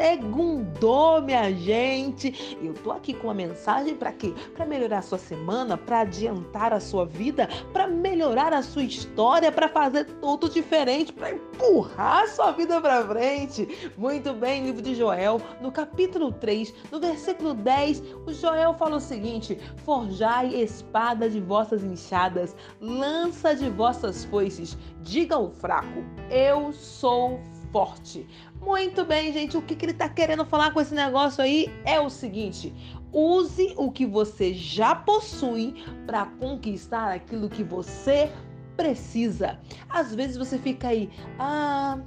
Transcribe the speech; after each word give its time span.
Segundou, 0.00 1.20
minha 1.20 1.52
gente! 1.52 2.56
Eu 2.62 2.72
tô 2.72 2.90
aqui 2.90 3.12
com 3.12 3.26
uma 3.26 3.34
mensagem 3.34 3.94
para 3.94 4.10
quê? 4.10 4.32
Para 4.54 4.64
melhorar 4.64 5.00
a 5.00 5.02
sua 5.02 5.18
semana, 5.18 5.76
para 5.76 6.00
adiantar 6.00 6.72
a 6.72 6.80
sua 6.80 7.04
vida, 7.04 7.46
para 7.70 7.86
melhorar 7.86 8.54
a 8.54 8.62
sua 8.62 8.82
história, 8.82 9.52
para 9.52 9.68
fazer 9.68 10.06
tudo 10.22 10.48
diferente, 10.48 11.12
para 11.12 11.32
empurrar 11.32 12.22
a 12.22 12.28
sua 12.28 12.50
vida 12.52 12.80
para 12.80 13.06
frente. 13.06 13.92
Muito 13.98 14.32
bem, 14.32 14.64
livro 14.64 14.80
de 14.80 14.94
Joel, 14.94 15.38
no 15.60 15.70
capítulo 15.70 16.32
3, 16.32 16.72
no 16.90 16.98
versículo 16.98 17.52
10, 17.52 18.02
o 18.26 18.32
Joel 18.32 18.72
fala 18.72 18.96
o 18.96 19.00
seguinte: 19.00 19.58
Forjai 19.84 20.54
espada 20.54 21.28
de 21.28 21.40
vossas 21.40 21.84
enxadas, 21.84 22.56
lança 22.80 23.54
de 23.54 23.68
vossas 23.68 24.24
foices, 24.24 24.78
diga 25.02 25.34
ao 25.34 25.50
fraco: 25.50 26.02
Eu 26.30 26.72
sou 26.72 27.38
forte. 27.72 28.26
Muito 28.60 29.04
bem, 29.04 29.32
gente. 29.32 29.56
O 29.56 29.62
que, 29.62 29.74
que 29.74 29.84
ele 29.84 29.92
está 29.92 30.08
querendo 30.08 30.44
falar 30.44 30.72
com 30.72 30.80
esse 30.80 30.94
negócio 30.94 31.42
aí 31.42 31.72
é 31.84 32.00
o 32.00 32.10
seguinte: 32.10 32.74
use 33.12 33.74
o 33.76 33.90
que 33.90 34.06
você 34.06 34.52
já 34.54 34.94
possui 34.94 35.74
para 36.06 36.26
conquistar 36.26 37.12
aquilo 37.12 37.48
que 37.48 37.64
você 37.64 38.30
precisa. 38.76 39.58
Às 39.88 40.14
vezes 40.14 40.36
você 40.36 40.58
fica 40.58 40.88
aí, 40.88 41.10
ah, 41.38 41.98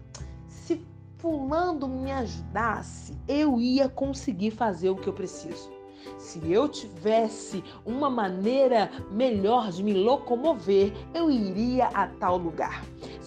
se 0.47 0.83
Fulano 1.17 1.87
me 1.87 2.11
ajudasse, 2.11 3.17
eu 3.27 3.59
ia 3.59 3.87
conseguir 3.87 4.51
fazer 4.51 4.89
o 4.89 4.95
que 4.95 5.07
eu 5.07 5.13
preciso. 5.13 5.71
Se 6.17 6.51
eu 6.51 6.67
tivesse 6.67 7.63
uma 7.85 8.09
maneira 8.09 8.91
melhor 9.11 9.71
de 9.71 9.83
me 9.83 9.93
locomover, 9.93 10.91
eu 11.13 11.29
iria 11.29 11.87
a 11.87 12.07
tal 12.07 12.37
lugar. 12.37 12.83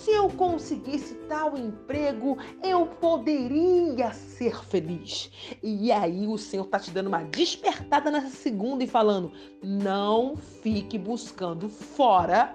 Se 0.06 0.12
eu 0.12 0.28
conseguisse 0.30 1.14
tal 1.28 1.58
emprego, 1.58 2.38
eu 2.62 2.86
poderia 2.86 4.12
ser 4.12 4.64
feliz. 4.64 5.28
E 5.60 5.90
aí 5.90 6.28
o 6.28 6.38
Senhor 6.38 6.62
está 6.62 6.78
te 6.78 6.92
dando 6.92 7.08
uma 7.08 7.24
despertada 7.24 8.08
nessa 8.08 8.28
segunda 8.28 8.84
e 8.84 8.86
falando: 8.86 9.32
não 9.60 10.36
fique 10.36 10.96
buscando 10.96 11.68
fora 11.68 12.54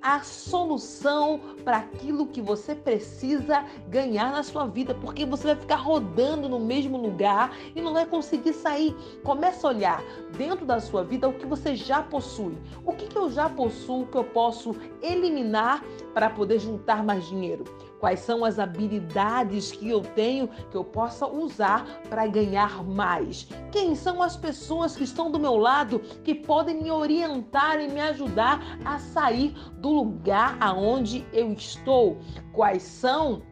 a 0.00 0.20
solução 0.20 1.40
para 1.64 1.78
aquilo 1.78 2.26
que 2.26 2.40
você 2.40 2.74
precisa 2.74 3.64
ganhar 3.88 4.32
na 4.32 4.42
sua 4.42 4.66
vida, 4.66 4.94
porque 4.94 5.26
você 5.26 5.48
vai 5.48 5.56
ficar 5.56 5.76
rodando 5.76 6.48
no 6.48 6.60
mesmo 6.60 6.96
lugar 6.96 7.56
e 7.74 7.80
não 7.80 7.92
vai 7.92 8.06
conseguir 8.06 8.52
sair. 8.52 8.94
Comece 9.24 9.64
a 9.66 9.70
olhar 9.70 10.02
dentro 10.36 10.64
da 10.64 10.80
sua 10.80 11.02
vida 11.02 11.28
o 11.28 11.32
que 11.32 11.46
você 11.46 11.74
já 11.74 12.02
possui. 12.02 12.56
O 12.84 12.92
que, 12.92 13.06
que 13.06 13.16
eu 13.16 13.30
já 13.30 13.48
possuo 13.48 14.06
que 14.06 14.16
eu 14.16 14.24
posso 14.24 14.74
eliminar 15.02 15.84
para 16.14 16.30
poder 16.30 16.58
juntar 16.58 17.02
mais 17.02 17.26
dinheiro? 17.26 17.64
Quais 18.00 18.20
são 18.20 18.44
as 18.44 18.58
habilidades 18.58 19.72
que 19.72 19.88
eu 19.88 20.00
tenho 20.00 20.48
que 20.70 20.76
eu 20.76 20.84
possa 20.84 21.26
usar 21.26 21.84
para 22.08 22.26
ganhar 22.26 22.84
mais? 22.84 23.48
Quem 23.72 23.94
são 23.94 24.22
as 24.22 24.36
pessoas 24.36 24.96
que 24.96 25.04
estão 25.04 25.30
do 25.30 25.38
meu 25.38 25.56
lado 25.56 25.98
que 26.22 26.34
podem 26.34 26.82
me 26.82 26.90
orientar 26.90 27.80
e 27.80 27.88
me 27.88 28.00
ajudar 28.00 28.60
a 28.84 28.98
sair 28.98 29.52
do 29.78 29.90
lugar 29.90 30.56
aonde 30.60 31.26
eu 31.32 31.52
estou? 31.52 32.18
Quais 32.52 32.82
são 32.82 33.42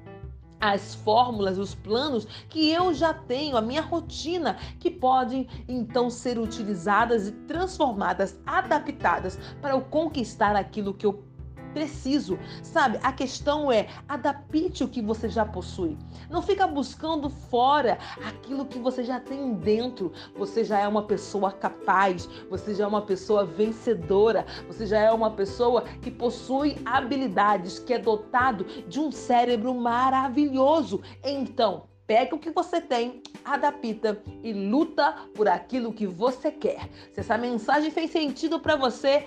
as 0.61 0.94
fórmulas, 0.94 1.58
os 1.58 1.74
planos 1.74 2.24
que 2.48 2.70
eu 2.70 2.94
já 2.94 3.12
tenho, 3.12 3.56
a 3.56 3.61
minha 3.62 3.83
rotina, 3.83 4.56
que 4.80 4.91
podem 4.91 5.47
então 5.69 6.08
ser 6.08 6.39
utilizadas 6.39 7.28
e 7.28 7.33
transformadas, 7.33 8.41
adaptadas 8.47 9.39
para 9.61 9.72
eu 9.72 9.83
conquistar 9.83 10.56
aquilo 10.56 10.94
que 10.94 11.05
eu 11.05 11.24
preciso. 11.77 12.38
Sabe, 12.62 12.98
a 13.02 13.12
questão 13.12 13.70
é 13.70 13.88
adapte 14.08 14.83
o 14.83 14.89
que 14.89 15.02
você 15.02 15.28
já 15.28 15.45
possui. 15.45 15.98
Não 16.30 16.40
fica 16.40 16.67
buscando 16.67 17.28
fora 17.28 17.98
aquilo 18.27 18.64
que 18.64 18.78
você 18.78 19.05
já 19.05 19.20
tem 19.20 19.52
dentro. 19.52 20.11
Você 20.39 20.64
já 20.64 20.78
é 20.78 20.89
uma 20.89 21.02
pessoa 21.02 21.52
capaz, 21.52 22.27
você 22.48 22.74
já 22.74 22.84
é 22.84 22.86
uma 22.86 23.02
pessoa 23.02 23.45
vencedora, 23.45 24.46
você 24.67 24.86
já 24.86 25.01
é 25.01 25.11
uma 25.11 25.30
pessoa 25.30 25.83
que 26.01 26.11
possui 26.11 26.78
habilidades, 26.86 27.78
que 27.78 27.92
é 27.92 27.98
dotado 27.98 28.64
de 28.89 28.98
um 28.98 29.12
cérebro 29.12 29.74
maravilhoso. 29.74 31.02
Então, 31.22 31.89
Pega 32.06 32.36
o 32.36 32.39
que 32.39 32.51
você 32.51 32.80
tem, 32.80 33.20
adapta 33.45 34.22
e 34.40 34.52
luta 34.52 35.12
por 35.34 35.48
aquilo 35.48 35.92
que 35.92 36.06
você 36.06 36.52
quer. 36.52 36.89
Se 37.12 37.18
essa 37.18 37.36
mensagem 37.36 37.90
fez 37.90 38.12
sentido 38.12 38.61
para 38.61 38.77
você, 38.77 39.27